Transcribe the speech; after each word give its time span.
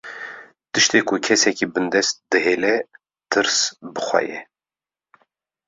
Tiştê 0.71 0.99
ku 1.07 1.15
kesekî 1.25 1.67
bindest 1.73 2.15
dihêle, 2.31 2.75
tirs 3.31 3.59
bi 3.93 3.99
xwe 4.07 4.21
ye 4.29 4.39